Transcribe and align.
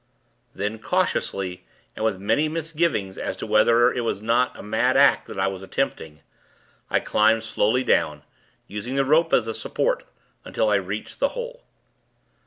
Then, 0.55 0.79
cautiously, 0.79 1.63
and 1.95 2.03
with 2.03 2.17
many 2.19 2.49
misgivings 2.49 3.19
as 3.19 3.37
to 3.37 3.45
whether 3.45 3.93
it 3.93 4.01
was 4.01 4.19
not 4.19 4.57
a 4.57 4.63
mad 4.63 4.97
act 4.97 5.27
that 5.27 5.39
I 5.39 5.45
was 5.45 5.61
attempting, 5.61 6.23
I 6.89 6.99
climbed 6.99 7.43
slowly 7.43 7.83
down, 7.83 8.23
using 8.65 8.95
the 8.95 9.05
rope 9.05 9.31
as 9.31 9.45
a 9.45 9.53
support, 9.53 10.07
until 10.43 10.69
I 10.69 10.75
reached 10.77 11.19
the 11.19 11.29
hole. 11.37 11.65